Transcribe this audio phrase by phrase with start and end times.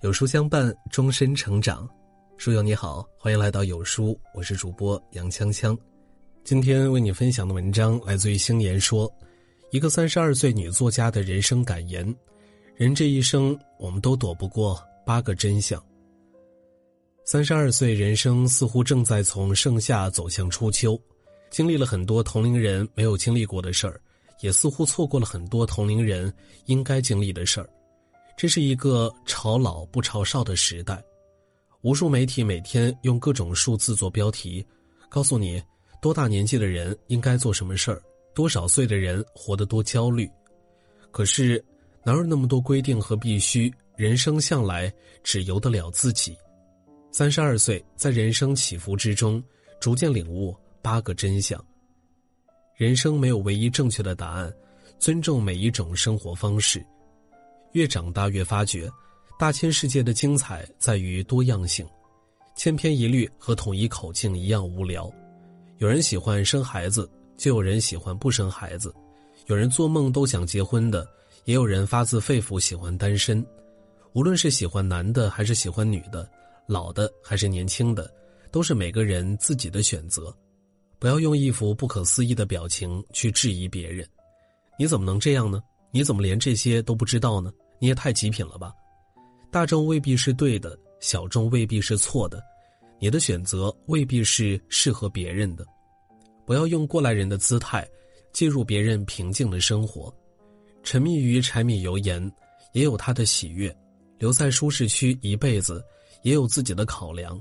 [0.00, 1.88] 有书相伴，终身成长。
[2.36, 5.76] 书友你好，欢迎来到有书，我是主播杨锵锵。
[6.44, 9.12] 今天为你分享的文章来自于星言说，
[9.72, 12.14] 一个三十二岁女作家的人生感言：
[12.76, 15.84] 人这一生，我们都躲不过八个真相。
[17.24, 20.96] 三十二岁，人生似乎正在从盛夏走向初秋，
[21.50, 24.00] 经历了很多同龄人没有经历过的事儿，
[24.42, 26.32] 也似乎错过了很多同龄人
[26.66, 27.68] 应该经历的事儿。
[28.38, 31.02] 这是一个朝老不朝少的时代，
[31.80, 34.64] 无数媒体每天用各种数字做标题，
[35.08, 35.60] 告诉你
[36.00, 38.00] 多大年纪的人应该做什么事儿，
[38.36, 40.30] 多少岁的人活得多焦虑。
[41.10, 41.62] 可是
[42.04, 43.74] 哪有那么多规定和必须？
[43.96, 44.92] 人生向来
[45.24, 46.36] 只由得了自己。
[47.10, 49.42] 三十二岁，在人生起伏之中，
[49.80, 51.60] 逐渐领悟八个真相。
[52.76, 54.54] 人生没有唯一正确的答案，
[55.00, 56.80] 尊重每一种生活方式。
[57.72, 58.90] 越长大越发觉，
[59.38, 61.86] 大千世界的精彩在于多样性。
[62.56, 65.10] 千篇一律和统一口径一样无聊。
[65.78, 68.90] 有人喜欢生孩子，就有人喜欢不生孩子；
[69.46, 71.08] 有人做梦都想结婚的，
[71.44, 73.44] 也有人发自肺腑喜欢单身。
[74.12, 76.28] 无论是喜欢男的还是喜欢女的，
[76.66, 78.12] 老的还是年轻的，
[78.50, 80.34] 都是每个人自己的选择。
[80.98, 84.04] 不要用一副不可思议的表情去质疑别人。
[84.76, 85.62] 你怎么能这样呢？
[85.90, 87.52] 你怎么连这些都不知道呢？
[87.78, 88.74] 你也太极品了吧！
[89.50, 92.42] 大众未必是对的，小众未必是错的，
[92.98, 95.64] 你的选择未必是适合别人的。
[96.44, 97.88] 不要用过来人的姿态
[98.32, 100.12] 介入别人平静的生活，
[100.82, 102.20] 沉迷于柴米油盐
[102.72, 103.74] 也有他的喜悦，
[104.18, 105.84] 留在舒适区一辈子
[106.22, 107.40] 也有自己的考量。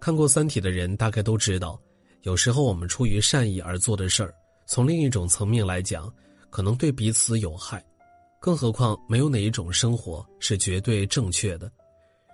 [0.00, 1.80] 看过《三体》的人大概都知道，
[2.22, 4.34] 有时候我们出于善意而做的事儿，
[4.66, 6.12] 从另一种层面来讲。
[6.54, 7.84] 可能对彼此有害，
[8.38, 11.68] 更何况没有哪一种生活是绝对正确的。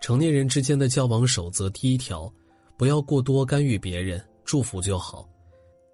[0.00, 2.32] 成年人之间的交往守则第一条：
[2.78, 5.28] 不要过多干预别人，祝福就好。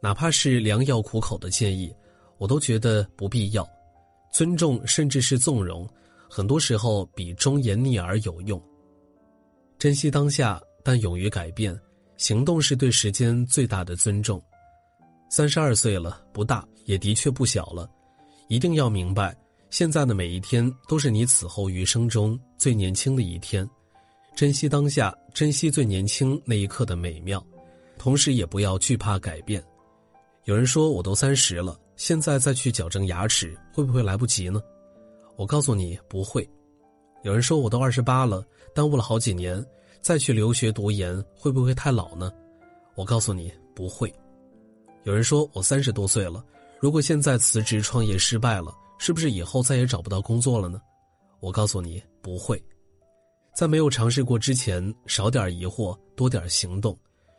[0.00, 1.92] 哪怕是良药苦口的建议，
[2.38, 3.68] 我都觉得不必要。
[4.32, 5.84] 尊重甚至是纵容，
[6.30, 8.62] 很多时候比忠言逆耳有用。
[9.80, 11.76] 珍惜当下，但勇于改变，
[12.18, 14.40] 行动是对时间最大的尊重。
[15.28, 17.90] 三十二岁了，不大，也的确不小了。
[18.52, 19.34] 一定要明白，
[19.70, 23.66] 现在的每一天都是你此后余生中最年轻的一天，
[24.34, 27.42] 珍惜当下，珍惜最年轻那一刻的美妙，
[27.96, 29.64] 同时也不要惧怕改变。
[30.44, 34.60] 有人说我都三十了，现在再去矫正牙齿会不会来不及呢？
[35.36, 36.46] 我告诉你不会。
[37.22, 39.64] 有人说我都二十八了，耽误了好几年，
[40.02, 42.30] 再去留学读研会不会太老呢？
[42.96, 44.14] 我告诉你不会。
[45.04, 46.44] 有人说我三十多岁了。
[46.82, 50.82] 如果现在辞职创业失败了，是不是以后再也找不到工作了呢？
[51.38, 52.60] 我告诉你，不会。
[53.54, 56.98] 在没有尝试过之前，少点疑惑，多点行动，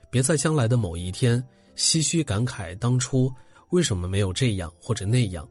[0.09, 1.45] 别在将来的某一天
[1.75, 3.29] 唏嘘感慨当初
[3.71, 5.45] 为什么没有这样或者那样。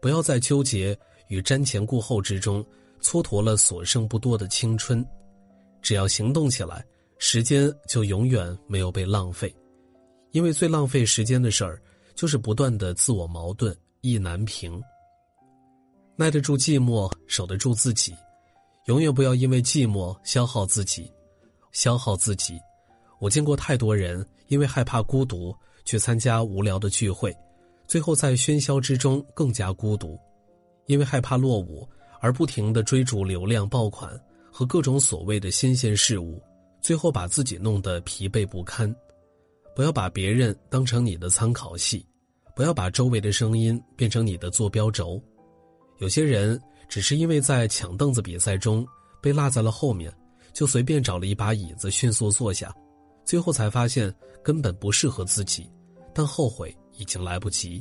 [0.00, 2.64] 不要在纠结与瞻前顾后之中
[3.02, 5.06] 蹉跎了所剩不多的青春。
[5.82, 6.82] 只要行动起来，
[7.18, 9.54] 时间就永远没有被浪费，
[10.30, 11.78] 因为最浪费时间的事儿。
[12.18, 14.82] 就是不断的自我矛盾，意难平。
[16.16, 18.12] 耐得住寂寞，守得住自己，
[18.86, 21.08] 永远不要因为寂寞消耗自己，
[21.70, 22.58] 消耗自己。
[23.20, 27.32] 我见过太多人因为害怕孤独去参加无聊的聚会，
[27.86, 30.18] 最后在喧嚣之中更加孤独；
[30.86, 34.10] 因为害怕落伍而不停的追逐流量爆款
[34.50, 36.42] 和各种所谓的新鲜事物，
[36.82, 38.92] 最后把自己弄得疲惫不堪。
[39.72, 42.04] 不要把别人当成你的参考系，
[42.58, 45.22] 不要把周围的声音变成你的坐标轴。
[45.98, 48.84] 有些人只是因为在抢凳子比赛中
[49.22, 50.12] 被落在了后面，
[50.52, 52.74] 就随便找了一把椅子迅速坐下，
[53.24, 55.70] 最后才发现根本不适合自己，
[56.12, 57.80] 但后悔已经来不及。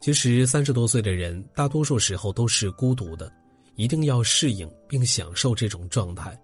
[0.00, 3.28] 其实三十多岁的人大多数时候都是孤独的，
[3.74, 6.30] 一定要适应并享受这种状态。《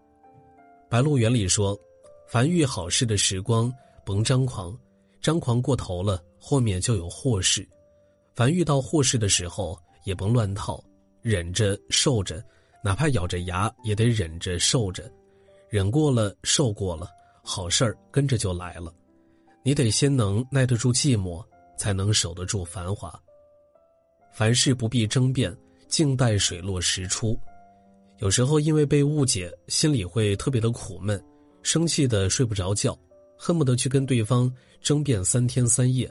[0.90, 1.78] 白鹿原》里说
[2.26, 3.72] ：“凡遇好事的时光。”
[4.04, 4.76] 甭张狂，
[5.22, 7.66] 张狂过头了，后面就有祸事。
[8.34, 10.82] 凡遇到祸事的时候，也甭乱套，
[11.22, 12.44] 忍着受着，
[12.82, 15.08] 哪怕咬着牙也得忍着受着。
[15.68, 17.08] 忍过了，受过了，
[17.44, 18.92] 好事儿跟着就来了。
[19.64, 21.42] 你得先能耐得住寂寞，
[21.78, 23.16] 才能守得住繁华。
[24.32, 27.38] 凡事不必争辩，静待水落石出。
[28.18, 31.22] 有时候因为被误解，心里会特别的苦闷，
[31.62, 32.98] 生气的睡不着觉。
[33.44, 34.48] 恨不得去跟对方
[34.80, 36.08] 争辩三天三夜，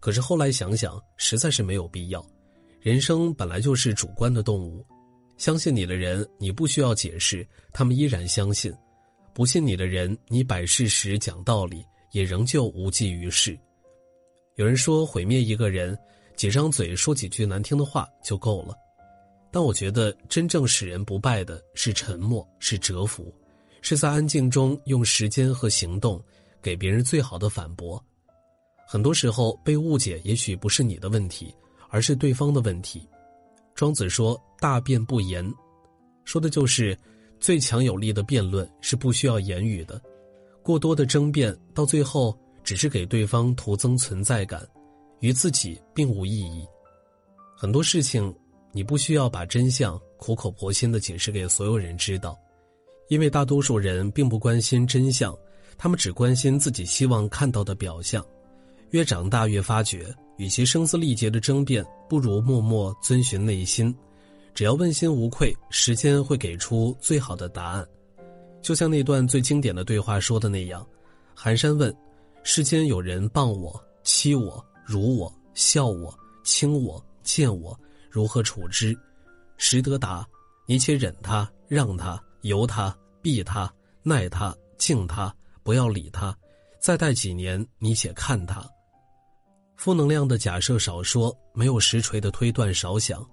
[0.00, 2.26] 可是后来想想，实在是没有必要。
[2.80, 4.84] 人生本来就是主观的动物，
[5.36, 8.72] 相信你的人，你不需要解释，他们依然相信；
[9.32, 13.56] 不信你的人，你摆事实讲道理，也仍旧无济于事。
[14.56, 15.96] 有人说，毁灭一个人，
[16.34, 18.74] 几张嘴说几句难听的话就够了。
[19.52, 23.32] 但我觉得，真正使人不败的是沉默，是蛰伏，
[23.82, 26.20] 是在安静中用时间和行动
[26.62, 28.02] 给别人最好的反驳。
[28.86, 31.54] 很多时候，被误解也许不是你的问题，
[31.88, 33.08] 而是对方的问题。
[33.74, 35.48] 庄子说：“大辩不言”，
[36.24, 36.98] 说的就是
[37.38, 40.00] 最强有力的辩论是不需要言语的。
[40.62, 44.66] 过多的争辩到最后只是给对方徒增存在感，
[45.20, 46.66] 与自己并无意义。
[47.56, 48.34] 很多事情
[48.72, 52.38] 你不需要把真相苦口婆心的解释给所有人知道，
[53.08, 55.34] 因为大多数人并不关心真相，
[55.82, 58.22] 他们只关心自己希望看到的表象。
[58.90, 60.14] 越长大越发觉。
[60.36, 63.94] 与其声嘶力竭的争辩，不如默默遵循内心。
[64.54, 67.86] 只要问心无愧，时间会给出最好的答案。
[68.62, 70.86] 就像那段最经典的对话说的那样：
[71.34, 71.94] 寒山问，
[72.42, 77.78] 世间有人谤我、欺我、辱我、笑我、轻我、贱我，
[78.10, 78.96] 如何处之？
[79.58, 80.26] 实得答：
[80.66, 83.70] 你且忍他，让他，由他，避他，
[84.02, 86.36] 耐他，敬他，不要理他。
[86.80, 88.66] 再待几年，你且看他。
[89.76, 93.24] 负能量的假设少说，没有实锤的推断少想。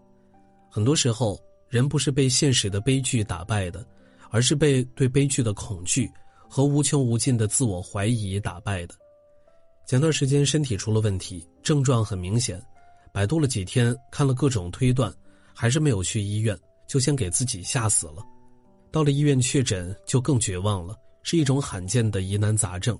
[0.69, 1.39] 很多时候，
[1.69, 3.85] 人不是被现实的悲剧打败的，
[4.29, 6.09] 而是被对悲剧的恐惧
[6.49, 8.95] 和无穷无尽的自我怀疑打败的。
[9.85, 12.61] 前段时间身体出了问题，症状很明显，
[13.13, 15.13] 百度了几天，看了各种推断，
[15.53, 16.57] 还是没有去医院，
[16.87, 18.21] 就先给自己吓死了。
[18.91, 20.93] 到了医院确诊，就更绝望了，
[21.27, 22.97] 是一种罕见的疑难杂症。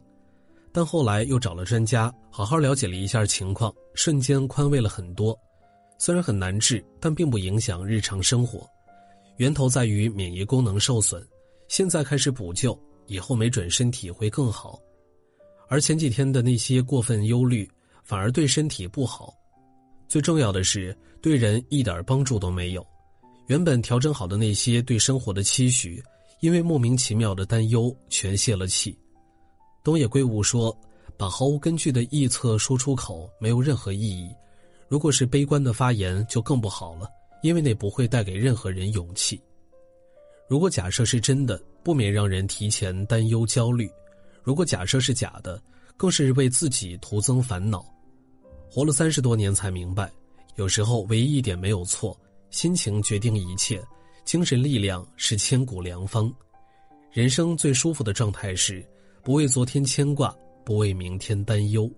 [0.74, 5.34] 但后来又找了专家，好好了解了一下情况，瞬间宽慰了很多。
[5.98, 8.68] 虽然很难治，但并不影响日常生活。
[9.38, 11.26] 源头在于免疫功能受损，
[11.70, 14.78] 现在开始补救，以后没准身体会更好。
[15.70, 17.66] 而前几天的那些过分忧虑，
[18.04, 19.34] 反而对身体不好。
[20.10, 22.86] 最重要的是，对人一点帮助都没有。
[23.48, 26.04] 原本调整好的那些对生活的期许，
[26.40, 28.98] 因为莫名其妙的担忧，全泄了气。
[29.84, 30.76] 东野圭吾说
[31.18, 34.30] ：“把毫无根据的臆测说出口没有任何意义。
[34.88, 37.10] 如果是悲观的发言，就更不好了，
[37.42, 39.42] 因为那不会带给任何人勇气。
[40.48, 43.88] 如果假设是真的，不免让人提前担忧焦虑；
[44.44, 45.62] 如果假设是假的，
[45.98, 47.86] 更是为自己徒增烦恼。
[48.70, 50.12] 活了三十多年才明白，
[50.56, 52.18] 有时候唯一一点没有错：
[52.50, 53.84] 心情决定一切，
[54.28, 56.32] 精神力量是千古良方。
[57.14, 58.86] 人生最舒服的状态是。”
[59.24, 60.34] 不为昨天牵挂，
[60.64, 61.92] 不为明天担忧。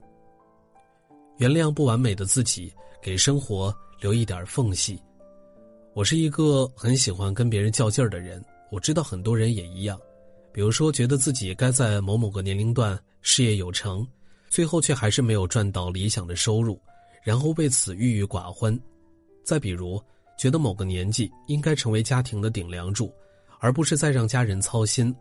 [1.37, 2.73] 原谅不完美的自己，
[3.03, 4.99] 给生活留一点缝隙。
[5.93, 9.95] 我是一个很喜欢跟别人较劲儿的人，我知道很多人也一样。
[10.51, 14.03] 比如说，觉得自己该在某某个年龄段事业有成，
[14.49, 16.81] 最后却还是没有赚到理想的收入，
[17.23, 18.75] 然后为此郁郁寡欢。
[19.43, 20.01] 再比如，
[20.39, 23.13] 觉得某个年纪应该成为家庭的顶梁柱，
[23.59, 25.15] 而不是再让家人操心，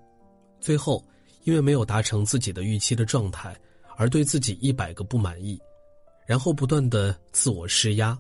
[0.61, 1.05] 最后。
[1.45, 3.57] 因为没有达成自己的预期的状态，
[3.97, 5.59] 而对自己一百个不满意，
[6.27, 8.19] 然后不断的自我施压，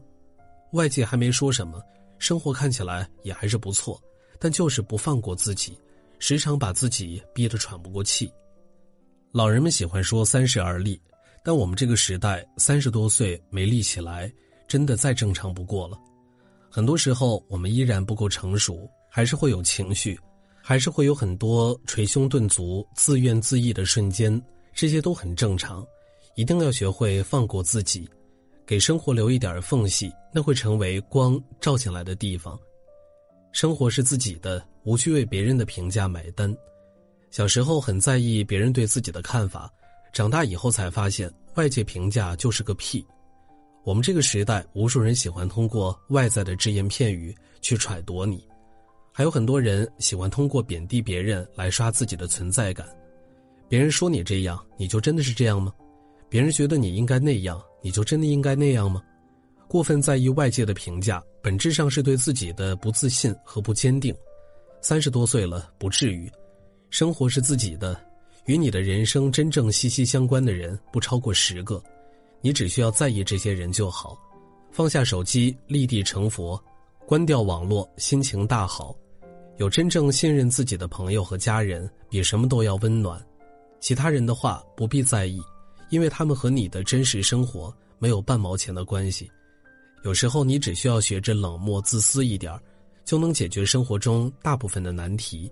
[0.72, 1.82] 外界还没说什么，
[2.18, 4.00] 生活看起来也还是不错，
[4.38, 5.76] 但就是不放过自己，
[6.18, 8.32] 时常把自己逼得喘不过气。
[9.30, 10.99] 老人们喜欢说三十而立，
[11.44, 14.32] 但我们这个时代三十多岁没立起来，
[14.66, 15.99] 真的再正常不过了。
[16.78, 20.16] 很多时候我们依然不够成熟，还是会有情绪。
[20.62, 24.40] 还是会有很多捶胸顿足、自怨自艾的瞬间，
[24.73, 25.85] 这些都很正常。
[26.37, 28.08] 一定要学会放过自己，
[28.64, 32.56] 给生活留一点缝隙，那会成为光照进来的地方。
[33.50, 36.56] 生活是自己的，无需为别人的评价买单。
[37.32, 39.68] 小时候很在意别人对自己的看法，
[40.12, 43.04] 长大以后才发现外界评价就是个屁。
[43.88, 48.47] 我们这个时代，无数人喜欢通过外在的只言片语去揣度你。
[49.11, 52.87] 还有很多人喜欢通过贬低别人来刷自己的存在感，
[53.66, 55.73] 别人说你这样，你就真的是这样吗？
[56.28, 59.02] 别人觉得你应该那样，你就真的应该那样吗？
[59.66, 64.14] 过分在意外界的评价，本质上是对自己的不自信和不坚定。
[64.83, 66.30] 三十多岁了，不至于。
[66.90, 67.99] 生活是自己的，
[68.45, 71.83] 与你的人生真正息息相关的人不超过十个，
[72.40, 74.18] 你只需要在意这些人就好。
[74.71, 76.62] 放下手机，立地成佛，
[77.07, 78.95] 关掉网络，心情大好。
[79.57, 83.21] 有真正信任自己的朋友和家人，比什么都要温暖。
[83.80, 85.40] 其他人的话不必在意，
[85.90, 89.28] 因为他们和你的真实生活没有半毛钱的关系。
[90.04, 92.57] 有时候你只需要学着冷漠自私一点，
[93.04, 95.50] 就能解决生活中大部分的难题。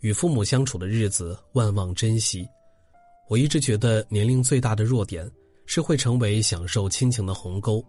[0.00, 2.46] 与父母相处的日子，万望珍惜。
[3.28, 5.30] 我一直觉得，年龄最大的弱点
[5.68, 7.84] 是会成为享受亲情的鸿沟。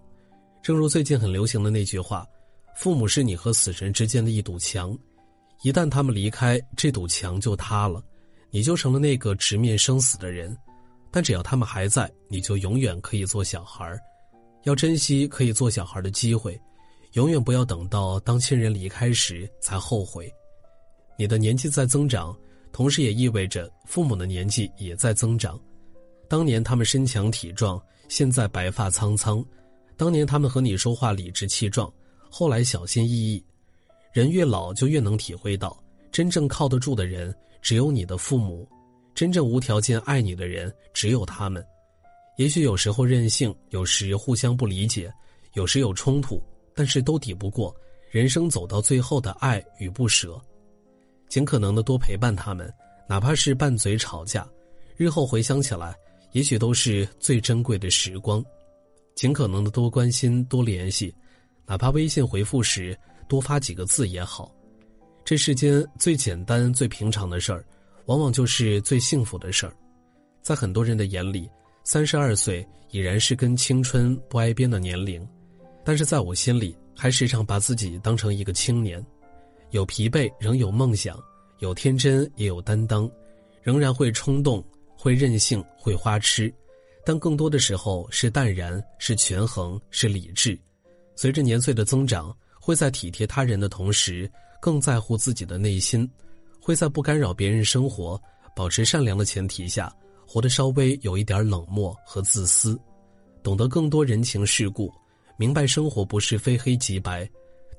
[0.61, 2.27] 正如最近很流行的那句话
[2.75, 4.95] ：“父母是你和死神之间的一堵墙，
[5.63, 8.03] 一旦他们离开，这堵墙就塌了，
[8.51, 10.55] 你就成了那个直面生死的人。
[11.09, 13.97] 但只要他们还在，你就永远可以做小孩。”
[14.63, 16.59] 要珍惜可以做小孩的机会，
[17.13, 20.29] 永远不要等到当亲人离开时才后悔。
[21.17, 22.37] 你的年纪在增长，
[22.73, 25.57] 同时也意味着父母的年纪也在增长。
[26.29, 29.43] 当年他们身强体壮，现在白发苍苍；
[29.97, 31.91] 当年他们和你说话理直气壮，
[32.29, 33.43] 后来小心翼翼。
[34.13, 35.75] 人越老，就越能体会到，
[36.11, 38.69] 真正靠得住的人只有你的父母，
[39.15, 41.65] 真正无条件爱你的人只有他们。
[42.37, 45.11] 也许有时候任性，有时互相不理解，
[45.53, 46.41] 有时有冲突，
[46.75, 47.75] 但是都抵不过
[48.11, 50.39] 人生走到最后的爱与不舍。
[51.27, 52.71] 尽可能的多陪伴他们，
[53.07, 54.47] 哪怕是拌嘴吵架，
[54.95, 55.95] 日后回想起来，
[56.31, 58.43] 也许都是最珍贵的时光。
[59.15, 61.13] 尽可能的多关心、多联系，
[61.65, 64.51] 哪怕微信回复时多发几个字也好。
[65.25, 67.65] 这世间最简单、最平常的事儿，
[68.05, 69.75] 往往就是最幸福的事儿。
[70.41, 71.49] 在很多人的眼里。
[71.85, 75.27] 三十二岁已然是跟青春不挨边的年龄，
[75.83, 79.03] 但是在我心里，还时常把自己当成一个青年，
[79.71, 81.19] 有疲惫仍有梦想，
[81.59, 83.09] 有天真也有担当，
[83.63, 84.63] 仍然会冲动，
[85.01, 86.53] 会任性，会花痴，
[87.05, 90.59] 但更多的时候是淡然，是权衡，是理智。
[91.15, 94.29] 随着年岁的增长，会在体贴他人的同时，
[94.59, 96.09] 更在乎自己的内心，
[96.61, 98.21] 会在不干扰别人生活、
[98.53, 99.89] 保持善良的前提下。
[100.27, 102.77] 活得稍微有一点冷漠和自私，
[103.41, 104.93] 懂得更多人情世故，
[105.37, 107.27] 明白生活不是非黑即白，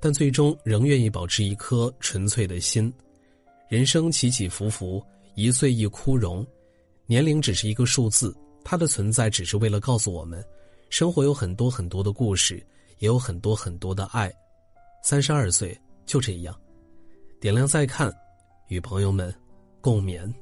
[0.01, 2.93] 但最终仍愿意保持一颗纯粹的心。
[3.69, 5.01] 人生起起伏伏，
[5.37, 6.45] 一岁一枯荣，
[7.11, 10.41] 年龄只是一个数字，它的存在只是为了告诉我们，
[10.91, 12.65] 生活有很多很多的故事，
[12.99, 14.33] 也有很多很多的爱。
[15.03, 15.77] 三十二岁
[16.07, 16.57] 就这样，
[17.41, 18.15] 点亮再看，
[18.69, 19.35] 与朋友们
[19.81, 20.33] 共勉。